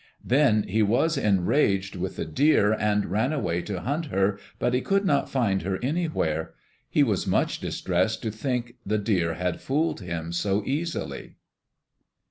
[0.25, 4.81] Then he was enraged with the deer and ran away to hunt her, but he
[4.81, 6.55] could not find her anywhere.
[6.89, 11.35] He was much distressed to think the deer had fooled him so easily.